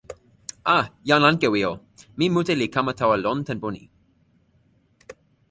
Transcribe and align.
a, 0.75 0.77
jan 1.11 1.27
Ankewi 1.29 1.61
o, 1.69 1.71
mi 2.21 2.25
mute 2.39 2.53
li 2.59 2.67
kama 2.77 2.91
tawa 2.99 3.15
lon 3.25 3.39
tenpo 3.47 3.67
ni. 3.75 3.83